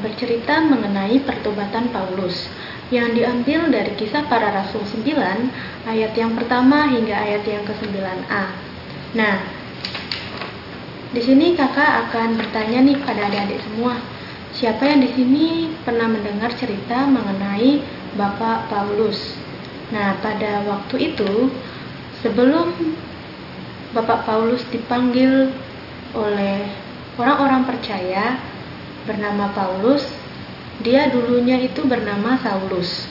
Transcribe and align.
bercerita 0.00 0.62
mengenai 0.64 1.18
pertobatan 1.22 1.90
Paulus 1.90 2.46
yang 2.88 3.12
diambil 3.12 3.68
dari 3.68 3.92
kisah 3.98 4.24
para 4.26 4.48
rasul 4.48 4.80
9 4.80 5.04
ayat 5.84 6.12
yang 6.16 6.32
pertama 6.32 6.88
hingga 6.88 7.12
ayat 7.12 7.44
yang 7.44 7.64
ke-9a. 7.68 8.44
Nah, 9.12 9.36
di 11.12 11.20
sini 11.24 11.56
kakak 11.56 12.08
akan 12.08 12.36
bertanya 12.36 12.84
nih 12.84 12.96
pada 13.04 13.28
adik-adik 13.28 13.60
semua, 13.64 13.96
siapa 14.56 14.84
yang 14.88 15.00
di 15.04 15.10
sini 15.12 15.46
pernah 15.84 16.08
mendengar 16.08 16.52
cerita 16.56 17.04
mengenai 17.08 17.80
Bapak 18.16 18.72
Paulus? 18.72 19.36
Nah, 19.92 20.16
pada 20.20 20.64
waktu 20.68 21.12
itu 21.12 21.52
sebelum 22.20 22.72
Bapak 23.96 24.28
Paulus 24.28 24.60
dipanggil 24.68 25.48
oleh 26.12 26.68
orang-orang 27.16 27.68
percaya 27.68 28.36
bernama 29.08 29.48
Paulus, 29.56 30.04
dia 30.84 31.08
dulunya 31.08 31.56
itu 31.64 31.82
bernama 31.88 32.36
Saulus. 32.44 33.08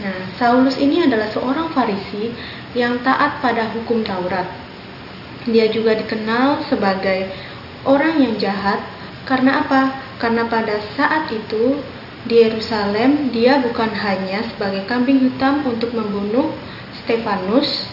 Nah, 0.00 0.32
Saulus 0.40 0.80
ini 0.80 1.04
adalah 1.04 1.28
seorang 1.28 1.70
Farisi 1.76 2.32
yang 2.72 3.04
taat 3.04 3.44
pada 3.44 3.68
hukum 3.76 4.00
Taurat. 4.00 4.48
Dia 5.44 5.68
juga 5.68 5.94
dikenal 5.94 6.66
sebagai 6.66 7.30
orang 7.84 8.18
yang 8.18 8.34
jahat 8.40 8.82
karena 9.28 9.62
apa? 9.62 10.02
Karena 10.16 10.48
pada 10.48 10.80
saat 10.96 11.28
itu 11.30 11.78
di 12.26 12.42
Yerusalem 12.42 13.30
dia 13.30 13.62
bukan 13.62 13.94
hanya 13.94 14.42
sebagai 14.50 14.82
kambing 14.90 15.22
hitam 15.22 15.62
untuk 15.62 15.94
membunuh 15.94 16.50
Stefanus 17.04 17.86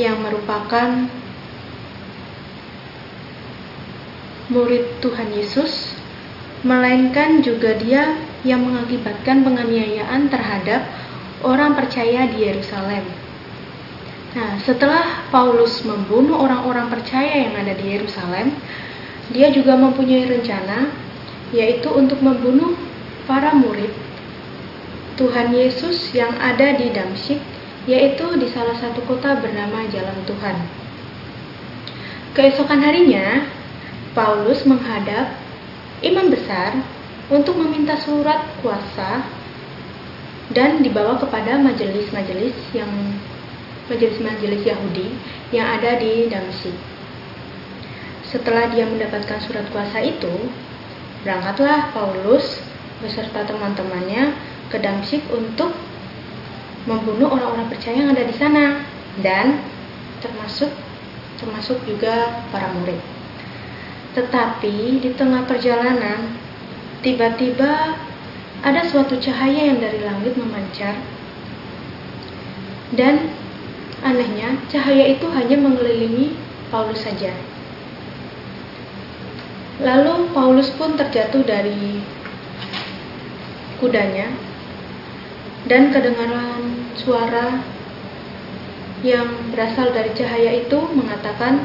yang 0.00 0.16
merupakan 0.24 1.08
murid 4.48 5.02
Tuhan 5.02 5.28
Yesus, 5.34 5.95
melainkan 6.64 7.44
juga 7.44 7.76
dia 7.76 8.16
yang 8.46 8.64
mengakibatkan 8.64 9.44
penganiayaan 9.44 10.30
terhadap 10.32 10.86
orang 11.44 11.76
percaya 11.76 12.30
di 12.30 12.46
Yerusalem. 12.46 13.04
Nah, 14.36 14.60
setelah 14.60 15.28
Paulus 15.32 15.80
membunuh 15.84 16.36
orang-orang 16.36 16.92
percaya 16.92 17.48
yang 17.48 17.56
ada 17.56 17.72
di 17.72 17.96
Yerusalem, 17.96 18.52
dia 19.32 19.48
juga 19.50 19.74
mempunyai 19.74 20.28
rencana 20.28 20.92
yaitu 21.54 21.88
untuk 21.94 22.20
membunuh 22.20 22.74
para 23.26 23.54
murid 23.54 23.90
Tuhan 25.16 25.56
Yesus 25.56 26.12
yang 26.12 26.36
ada 26.36 26.76
di 26.76 26.92
Damsyik, 26.92 27.40
yaitu 27.88 28.36
di 28.36 28.52
salah 28.52 28.76
satu 28.76 29.00
kota 29.08 29.40
bernama 29.40 29.88
Jalan 29.88 30.20
Tuhan. 30.28 30.56
Keesokan 32.36 32.84
harinya, 32.84 33.48
Paulus 34.12 34.68
menghadap 34.68 35.32
imam 36.04 36.28
besar 36.28 36.76
untuk 37.32 37.56
meminta 37.58 37.96
surat 38.00 38.44
kuasa 38.60 39.24
dan 40.54 40.84
dibawa 40.84 41.18
kepada 41.18 41.58
majelis-majelis 41.58 42.54
yang 42.70 42.90
majelis-majelis 43.90 44.62
Yahudi 44.62 45.08
yang 45.50 45.66
ada 45.78 45.98
di 45.98 46.30
Damsyik. 46.30 46.74
Setelah 48.26 48.70
dia 48.74 48.86
mendapatkan 48.86 49.38
surat 49.42 49.66
kuasa 49.70 50.02
itu, 50.02 50.50
berangkatlah 51.22 51.94
Paulus 51.94 52.58
beserta 52.98 53.46
teman-temannya 53.46 54.34
ke 54.70 54.78
Damsyik 54.82 55.22
untuk 55.30 55.74
membunuh 56.86 57.34
orang-orang 57.34 57.66
percaya 57.70 57.98
yang 57.98 58.10
ada 58.14 58.22
di 58.22 58.34
sana 58.34 58.82
dan 59.22 59.58
termasuk 60.22 60.70
termasuk 61.36 61.78
juga 61.84 62.42
para 62.54 62.70
murid. 62.72 63.15
Tetapi 64.16 65.04
di 65.04 65.12
tengah 65.12 65.44
perjalanan, 65.44 66.32
tiba-tiba 67.04 68.00
ada 68.64 68.80
suatu 68.88 69.20
cahaya 69.20 69.68
yang 69.68 69.78
dari 69.78 70.00
langit 70.00 70.32
memancar. 70.40 70.96
Dan 72.96 73.28
anehnya, 74.00 74.56
cahaya 74.72 75.04
itu 75.12 75.28
hanya 75.28 75.60
mengelilingi 75.60 76.32
Paulus 76.72 77.04
saja. 77.04 77.36
Lalu 79.84 80.32
Paulus 80.32 80.72
pun 80.72 80.96
terjatuh 80.96 81.44
dari 81.44 82.00
kudanya 83.76 84.32
dan 85.68 85.92
kedengaran 85.92 86.88
suara 86.96 87.60
yang 89.04 89.52
berasal 89.52 89.92
dari 89.92 90.16
cahaya 90.16 90.64
itu 90.64 90.80
mengatakan 90.96 91.60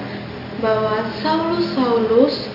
bahwa 0.59 1.07
Saulus, 1.23 1.71
Saulus, 1.71 2.50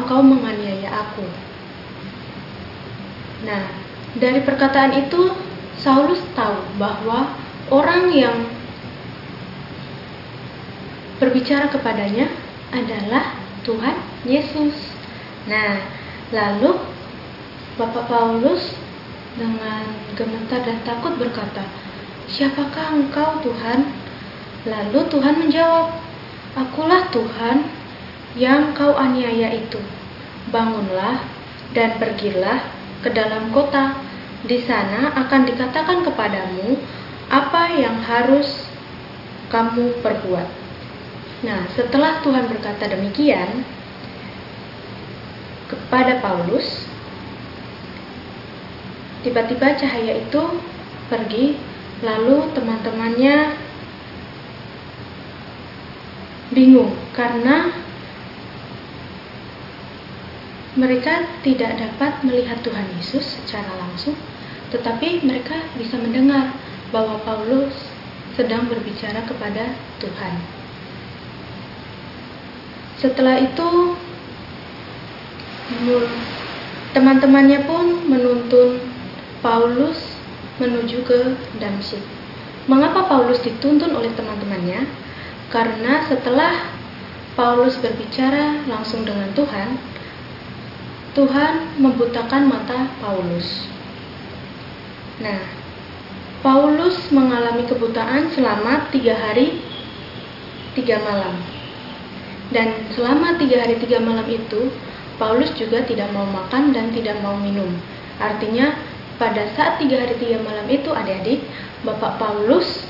engkau 0.00 0.20
menganiaya 0.22 0.90
aku? 0.90 1.26
Nah, 3.44 3.64
dari 4.18 4.40
perkataan 4.42 4.94
itu 5.06 5.30
Saulus 5.78 6.22
tahu 6.38 6.58
bahwa 6.78 7.34
orang 7.68 8.08
yang 8.14 8.36
berbicara 11.18 11.70
kepadanya 11.70 12.30
adalah 12.70 13.36
Tuhan 13.62 13.96
Yesus. 14.26 14.74
Nah, 15.50 15.82
lalu 16.30 16.78
Bapak 17.74 18.06
Paulus 18.06 18.74
dengan 19.34 19.82
gemetar 20.14 20.62
dan 20.62 20.78
takut 20.86 21.18
berkata, 21.18 21.66
"Siapakah 22.30 22.94
engkau, 22.94 23.42
Tuhan?" 23.42 23.90
Lalu 24.64 25.00
Tuhan 25.12 25.34
menjawab, 25.44 25.92
Akulah 26.54 27.10
Tuhan 27.10 27.66
yang 28.34 28.74
kau 28.74 28.94
aniaya 28.94 29.54
itu. 29.54 29.78
Bangunlah 30.50 31.22
dan 31.74 31.98
pergilah 31.98 32.62
ke 33.02 33.10
dalam 33.10 33.50
kota. 33.54 33.98
Di 34.44 34.60
sana 34.60 35.16
akan 35.24 35.48
dikatakan 35.48 36.04
kepadamu 36.04 36.76
apa 37.32 37.72
yang 37.80 37.96
harus 38.04 38.68
kamu 39.48 40.04
perbuat. 40.04 40.48
Nah, 41.48 41.64
setelah 41.72 42.20
Tuhan 42.20 42.48
berkata 42.52 42.88
demikian 42.88 43.64
kepada 45.68 46.20
Paulus, 46.20 46.84
tiba-tiba 49.24 49.80
cahaya 49.80 50.20
itu 50.20 50.42
pergi, 51.08 51.56
lalu 52.04 52.52
teman-temannya 52.52 53.56
bingung 56.52 56.92
karena 57.16 57.72
mereka 60.74 61.22
tidak 61.46 61.78
dapat 61.78 62.26
melihat 62.26 62.58
Tuhan 62.66 62.86
Yesus 62.98 63.38
secara 63.38 63.70
langsung, 63.78 64.18
tetapi 64.74 65.22
mereka 65.22 65.54
bisa 65.78 65.94
mendengar 65.94 66.50
bahwa 66.90 67.22
Paulus 67.22 67.74
sedang 68.34 68.66
berbicara 68.66 69.22
kepada 69.22 69.70
Tuhan. 70.02 70.34
Setelah 72.98 73.38
itu, 73.38 73.70
teman-temannya 76.90 77.60
pun 77.66 78.10
menuntun 78.10 78.82
Paulus 79.38 80.18
menuju 80.58 81.06
ke 81.06 81.38
Damsyik. 81.62 82.02
Mengapa 82.66 83.06
Paulus 83.06 83.38
dituntun 83.44 83.94
oleh 83.94 84.10
teman-temannya? 84.16 84.88
Karena 85.52 86.02
setelah 86.10 86.74
Paulus 87.38 87.78
berbicara 87.78 88.64
langsung 88.66 89.04
dengan 89.04 89.30
Tuhan, 89.36 89.93
Tuhan 91.14 91.78
membutakan 91.78 92.50
mata 92.50 92.90
Paulus. 92.98 93.70
Nah, 95.22 95.40
Paulus 96.42 96.98
mengalami 97.14 97.64
kebutaan 97.70 98.34
selama 98.34 98.90
tiga 98.90 99.14
hari, 99.14 99.62
tiga 100.74 100.98
malam. 101.00 101.38
Dan 102.50 102.90
selama 102.92 103.38
tiga 103.40 103.62
hari, 103.62 103.78
tiga 103.80 104.02
malam 104.02 104.26
itu, 104.26 104.68
Paulus 105.16 105.54
juga 105.54 105.86
tidak 105.86 106.10
mau 106.10 106.26
makan 106.26 106.74
dan 106.74 106.90
tidak 106.92 107.16
mau 107.22 107.38
minum. 107.38 107.70
Artinya, 108.18 108.74
pada 109.16 109.48
saat 109.54 109.78
tiga 109.78 110.02
hari, 110.02 110.18
tiga 110.18 110.42
malam 110.42 110.66
itu, 110.66 110.90
adik-adik, 110.90 111.46
Bapak 111.86 112.18
Paulus 112.18 112.84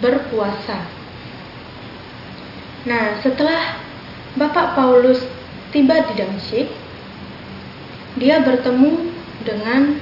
berpuasa 0.00 0.96
Nah, 2.86 3.18
setelah 3.18 3.82
Bapak 4.38 4.78
Paulus 4.78 5.18
tiba 5.74 6.06
di 6.06 6.22
Damsyik, 6.22 6.70
dia 8.16 8.40
bertemu 8.40 9.12
dengan 9.44 10.00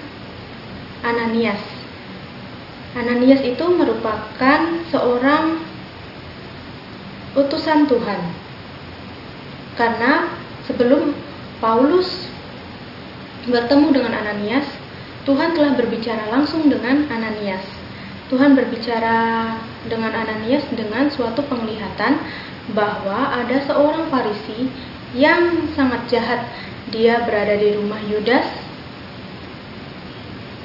Ananias. 1.03 1.61
Ananias 2.95 3.43
itu 3.43 3.65
merupakan 3.75 4.61
seorang 4.95 5.59
utusan 7.35 7.91
Tuhan. 7.91 8.21
Karena 9.75 10.31
sebelum 10.71 11.11
Paulus 11.59 12.31
bertemu 13.51 13.91
dengan 13.91 14.15
Ananias, 14.15 14.67
Tuhan 15.27 15.59
telah 15.59 15.75
berbicara 15.75 16.31
langsung 16.31 16.71
dengan 16.71 17.11
Ananias. 17.11 17.67
Tuhan 18.31 18.55
berbicara 18.55 19.53
dengan 19.91 20.15
Ananias 20.15 20.65
dengan 20.73 21.11
suatu 21.11 21.45
penglihatan 21.45 22.23
bahwa 22.73 23.37
ada 23.37 23.61
seorang 23.69 24.09
Farisi 24.09 24.71
yang 25.15 25.71
sangat 25.79 26.11
jahat. 26.11 26.43
Dia 26.93 27.25
berada 27.25 27.57
di 27.57 27.75
rumah 27.75 27.99
Yudas 28.07 28.45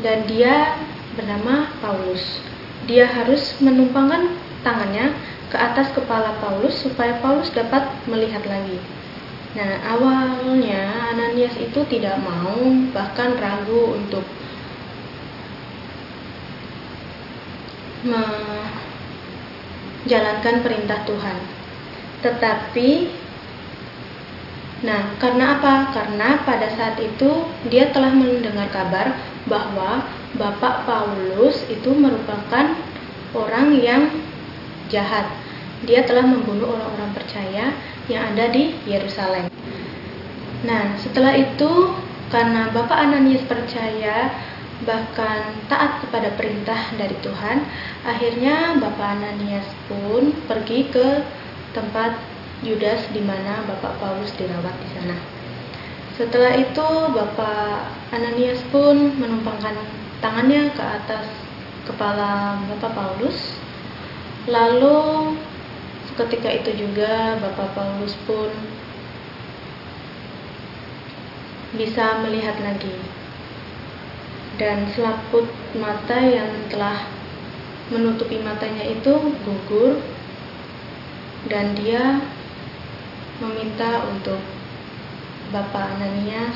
dan 0.04 0.28
dia 0.28 0.76
bernama 1.16 1.72
Paulus. 1.80 2.44
Dia 2.86 3.08
harus 3.08 3.56
menumpangkan 3.64 4.36
tangannya 4.66 5.16
ke 5.50 5.58
atas 5.58 5.90
kepala 5.96 6.38
Paulus 6.44 6.76
supaya 6.86 7.18
Paulus 7.24 7.50
dapat 7.56 7.88
melihat 8.06 8.44
lagi. 8.46 8.78
Nah, 9.58 9.82
awalnya 9.98 11.10
Ananias 11.10 11.58
itu 11.58 11.82
tidak 11.90 12.22
mau, 12.22 12.62
bahkan 12.94 13.34
ragu 13.34 13.98
untuk 13.98 14.22
menjalankan 20.06 20.56
perintah 20.62 21.02
Tuhan. 21.04 21.38
Tetapi, 22.22 23.10
nah, 24.86 25.16
karena 25.20 25.60
apa? 25.60 25.92
Karena 25.92 26.44
pada 26.44 26.68
saat 26.74 27.00
itu 27.00 27.46
dia 27.68 27.92
telah 27.92 28.12
mendengar 28.12 28.70
kabar 28.72 29.16
bahwa 29.50 30.06
Bapak 30.38 30.86
Paulus 30.86 31.66
itu 31.68 31.90
merupakan 31.92 32.78
orang 33.34 33.74
yang 33.76 34.10
jahat. 34.90 35.26
Dia 35.88 36.04
telah 36.04 36.26
membunuh 36.28 36.76
orang-orang 36.76 37.12
percaya 37.16 37.72
yang 38.12 38.36
ada 38.36 38.52
di 38.52 38.76
Yerusalem. 38.84 39.48
Nah, 40.68 41.00
setelah 41.00 41.34
itu 41.40 41.96
karena 42.28 42.68
Bapak 42.70 43.00
Ananias 43.00 43.42
percaya 43.48 44.34
bahkan 44.84 45.56
taat 45.68 46.04
kepada 46.04 46.32
perintah 46.36 46.80
dari 46.96 47.16
Tuhan, 47.20 47.64
akhirnya 48.04 48.80
Bapak 48.80 49.08
Ananias 49.20 49.68
pun 49.88 50.36
pergi 50.48 50.88
ke 50.92 51.24
tempat 51.72 52.16
Yudas 52.60 53.08
di 53.16 53.24
mana 53.24 53.64
Bapak 53.64 54.04
Paulus 54.04 54.36
dirawat 54.36 54.76
di 54.84 54.88
sana. 54.92 55.18
Setelah 56.20 56.60
itu 56.60 56.88
Bapak 57.16 57.88
Ananias 58.12 58.60
pun 58.68 59.16
menumpangkan 59.16 59.80
tangannya 60.20 60.68
ke 60.76 60.84
atas 60.84 61.24
kepala 61.88 62.60
Bapak 62.76 62.92
Paulus. 62.92 63.56
Lalu 64.52 65.40
ketika 66.20 66.52
itu 66.52 66.76
juga 66.76 67.40
Bapak 67.40 67.72
Paulus 67.72 68.20
pun 68.28 68.52
bisa 71.80 72.20
melihat 72.28 72.60
lagi 72.60 72.98
dan 74.60 74.92
selaput 74.92 75.48
mata 75.80 76.20
yang 76.20 76.52
telah 76.68 77.08
menutupi 77.88 78.42
matanya 78.44 78.84
itu 78.84 79.32
gugur 79.48 80.04
dan 81.48 81.78
dia 81.80 82.20
meminta 83.40 84.04
untuk 84.12 84.40
Bapak 85.50 85.98
Ananias 85.98 86.56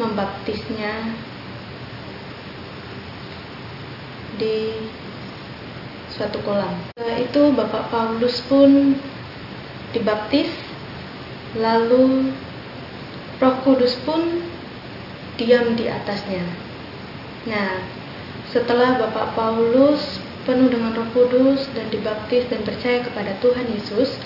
membaptisnya 0.00 1.12
di 4.40 4.88
suatu 6.12 6.40
kolam. 6.46 6.72
Setelah 6.94 7.18
itu 7.20 7.42
Bapak 7.52 7.92
Paulus 7.92 8.40
pun 8.48 8.96
dibaptis, 9.92 10.48
lalu 11.58 12.32
Roh 13.42 13.56
Kudus 13.66 13.98
pun 14.06 14.46
diam 15.36 15.76
di 15.76 15.90
atasnya. 15.90 16.44
Nah, 17.50 17.82
setelah 18.48 18.96
Bapak 18.96 19.34
Paulus 19.34 20.22
penuh 20.46 20.72
dengan 20.72 20.94
Roh 20.96 21.08
Kudus 21.12 21.68
dan 21.76 21.90
dibaptis 21.92 22.48
dan 22.48 22.64
percaya 22.64 23.04
kepada 23.04 23.36
Tuhan 23.42 23.66
Yesus, 23.72 24.16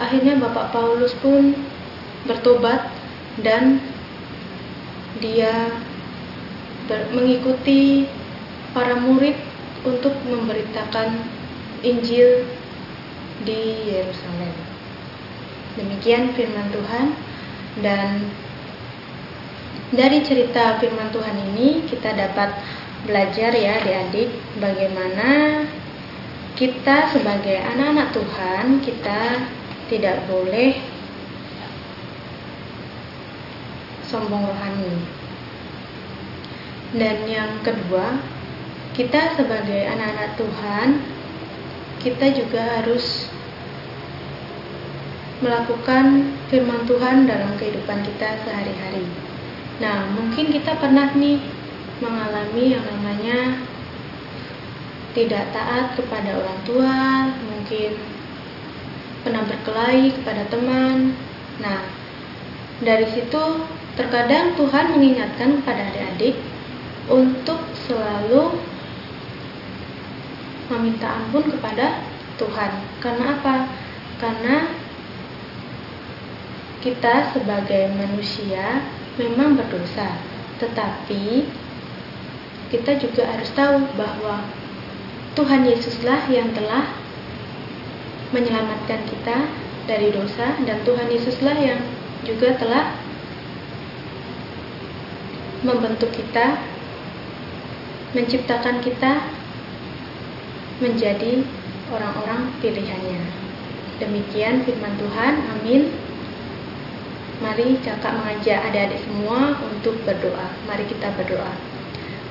akhirnya 0.00 0.40
Bapak 0.40 0.72
Paulus 0.72 1.12
pun 1.20 1.52
bertobat 2.24 2.88
dan 3.44 3.78
dia 5.20 5.68
mengikuti 7.12 8.08
para 8.72 8.98
murid 8.98 9.36
untuk 9.86 10.12
memberitakan 10.26 11.22
Injil 11.86 12.44
di 13.46 13.88
Yerusalem. 13.88 14.54
Demikian 15.78 16.34
firman 16.34 16.68
Tuhan 16.74 17.06
dan 17.80 18.26
dari 19.94 20.22
cerita 20.22 20.76
firman 20.82 21.14
Tuhan 21.14 21.36
ini 21.54 21.86
kita 21.86 22.14
dapat 22.14 22.58
belajar 23.06 23.54
ya 23.54 23.80
adik-adik 23.80 24.28
bagaimana 24.60 25.62
kita 26.58 27.08
sebagai 27.08 27.56
anak-anak 27.56 28.12
Tuhan 28.12 28.64
kita 28.84 29.22
tidak 29.90 30.22
boleh 30.30 30.78
sombong 34.06 34.46
rohani. 34.46 34.94
Dan 36.94 37.26
yang 37.26 37.62
kedua, 37.62 38.18
kita 38.94 39.34
sebagai 39.38 39.86
anak-anak 39.86 40.30
Tuhan, 40.38 40.88
kita 42.02 42.26
juga 42.34 42.62
harus 42.80 43.30
melakukan 45.42 46.34
firman 46.50 46.82
Tuhan 46.86 47.30
dalam 47.30 47.54
kehidupan 47.58 48.02
kita 48.02 48.42
sehari-hari. 48.46 49.06
Nah, 49.78 50.10
mungkin 50.12 50.52
kita 50.52 50.76
pernah 50.76 51.14
nih 51.16 51.40
mengalami 52.02 52.64
yang 52.76 52.84
namanya 52.84 53.38
tidak 55.16 55.48
taat 55.54 55.96
kepada 55.96 56.36
orang 56.36 56.60
tua, 56.66 56.98
mungkin 57.46 58.19
pernah 59.22 59.44
berkelahi 59.44 60.16
kepada 60.16 60.48
teman. 60.48 61.16
Nah, 61.60 61.84
dari 62.80 63.06
situ 63.12 63.42
terkadang 63.96 64.56
Tuhan 64.56 64.96
mengingatkan 64.96 65.60
kepada 65.60 65.92
adik-adik 65.92 66.36
untuk 67.10 67.60
selalu 67.84 68.56
meminta 70.70 71.10
ampun 71.20 71.50
kepada 71.50 72.00
Tuhan. 72.38 72.72
Karena 73.02 73.24
apa? 73.36 73.56
Karena 74.22 74.56
kita 76.80 77.36
sebagai 77.36 77.92
manusia 77.92 78.80
memang 79.20 79.58
berdosa, 79.58 80.16
tetapi 80.62 81.44
kita 82.72 82.96
juga 82.96 83.26
harus 83.28 83.50
tahu 83.52 83.84
bahwa 83.98 84.46
Tuhan 85.34 85.66
Yesuslah 85.66 86.30
yang 86.30 86.54
telah 86.56 86.99
menyelamatkan 88.30 89.02
kita 89.10 89.36
dari 89.90 90.14
dosa 90.14 90.54
dan 90.62 90.82
Tuhan 90.86 91.10
Yesuslah 91.10 91.56
yang 91.58 91.80
juga 92.22 92.54
telah 92.58 92.94
membentuk 95.66 96.08
kita, 96.14 96.56
menciptakan 98.16 98.80
kita 98.80 99.20
menjadi 100.80 101.44
orang-orang 101.92 102.54
pilihannya. 102.64 103.20
Demikian 104.00 104.64
firman 104.64 104.96
Tuhan. 104.96 105.34
Amin. 105.58 105.92
Mari 107.40 107.80
kakak 107.80 108.16
mengajak 108.20 108.68
adik-adik 108.68 109.00
semua 109.04 109.56
untuk 109.64 109.96
berdoa. 110.04 110.48
Mari 110.68 110.84
kita 110.88 111.12
berdoa. 111.16 111.52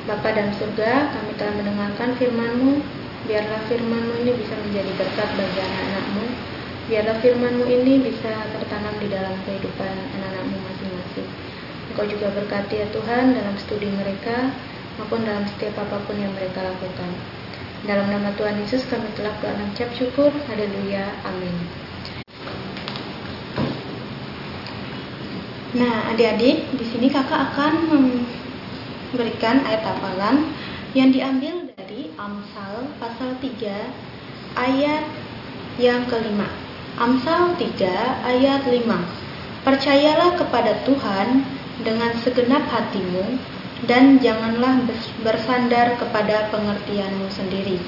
Bapa 0.09 0.33
dalam 0.33 0.53
surga, 0.57 1.13
kami 1.13 1.37
telah 1.37 1.53
mendengarkan 1.53 2.17
firman-Mu. 2.17 2.98
Biarlah 3.27 3.61
firman-Mu 3.67 4.13
ini 4.23 4.31
bisa 4.39 4.55
menjadi 4.55 4.91
berkat 4.95 5.29
bagi 5.35 5.59
anak-anak-Mu. 5.59 6.25
Biarlah 6.87 7.17
firman-Mu 7.19 7.65
ini 7.67 7.93
bisa 8.07 8.31
tertanam 8.55 8.95
di 9.03 9.07
dalam 9.11 9.35
kehidupan 9.43 9.95
anak-anak-Mu 10.15 10.57
masing-masing. 10.63 11.29
Engkau 11.91 12.05
juga 12.07 12.31
berkati 12.31 12.79
ya 12.79 12.87
Tuhan 12.95 13.35
dalam 13.35 13.55
studi 13.59 13.89
mereka 13.91 14.53
maupun 15.01 15.27
dalam 15.27 15.43
setiap 15.55 15.75
apa 15.83 15.99
pun 16.07 16.15
yang 16.15 16.31
mereka 16.31 16.63
lakukan. 16.63 17.11
Dalam 17.83 18.11
nama 18.11 18.35
Tuhan 18.35 18.59
Yesus 18.59 18.83
kami 18.87 19.07
telah 19.15 19.31
mengucap 19.39 19.87
syukur. 19.95 20.31
Haleluya. 20.51 21.07
Amin. 21.23 21.55
Nah, 25.69 26.09
adik-adik, 26.09 26.65
di 26.75 26.85
sini 26.89 27.13
kakak 27.13 27.53
akan 27.53 27.73
memberikan 27.93 29.61
ayat 29.69 29.85
hafalan 29.85 30.49
yang 30.97 31.13
diambil 31.13 31.68
dari 31.89 32.05
Amsal 32.21 32.85
pasal 33.01 33.33
3 33.41 33.49
ayat 34.61 35.09
yang 35.81 36.05
kelima. 36.05 36.45
Amsal 37.01 37.57
3 37.57 38.29
ayat 38.29 38.61
5. 38.61 39.65
Percayalah 39.65 40.37
kepada 40.37 40.85
Tuhan 40.85 41.49
dengan 41.81 42.13
segenap 42.21 42.69
hatimu 42.69 43.41
dan 43.89 44.21
janganlah 44.21 44.85
bersandar 45.25 45.97
kepada 45.97 46.53
pengertianmu 46.53 47.25
sendiri. 47.33 47.81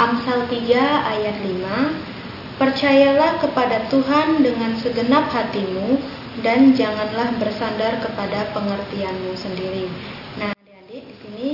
Amsal 0.00 0.48
3 0.48 0.80
ayat 1.04 1.44
5 1.44 2.56
Percayalah 2.56 3.36
kepada 3.36 3.84
Tuhan 3.92 4.40
dengan 4.40 4.80
segenap 4.80 5.28
hatimu 5.28 6.00
dan 6.40 6.72
janganlah 6.72 7.36
bersandar 7.36 8.00
kepada 8.00 8.48
pengertianmu 8.56 9.36
sendiri. 9.36 9.92
Nah, 10.40 10.56
adik-adik 10.56 11.04
di 11.04 11.14
sini 11.20 11.50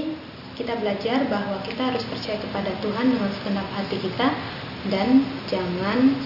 kita 0.66 0.82
belajar 0.82 1.22
bahwa 1.30 1.62
kita 1.62 1.78
harus 1.78 2.02
percaya 2.10 2.42
kepada 2.42 2.74
Tuhan 2.82 3.14
dengan 3.14 3.30
segenap 3.38 3.70
hati 3.78 4.02
kita 4.02 4.34
dan 4.90 5.22
jangan 5.46 6.18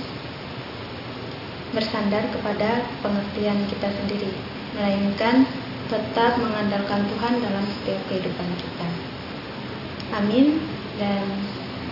bersandar 1.77 2.25
kepada 2.33 2.89
pengertian 3.05 3.69
kita 3.69 3.93
sendiri, 3.93 4.33
melainkan 4.81 5.45
tetap 5.93 6.41
mengandalkan 6.41 7.05
Tuhan 7.05 7.45
dalam 7.45 7.69
setiap 7.69 8.01
kehidupan 8.09 8.49
kita. 8.57 8.89
Amin 10.17 10.65
dan 10.97 11.29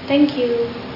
thank 0.08 0.32
you. 0.32 0.87